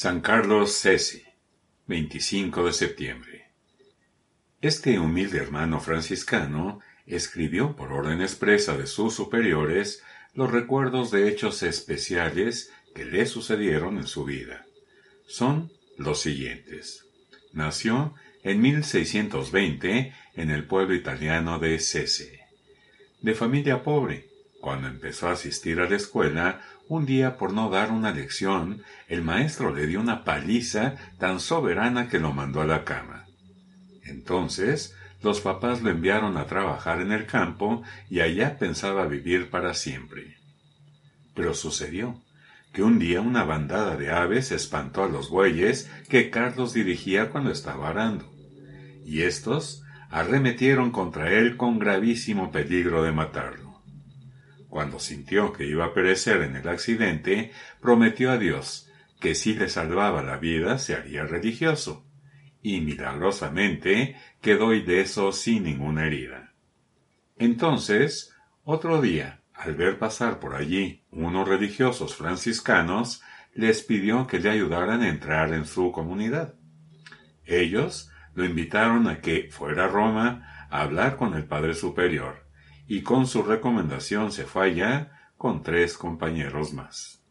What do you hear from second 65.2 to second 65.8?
sin